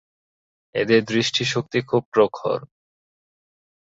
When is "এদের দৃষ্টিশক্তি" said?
0.75-1.79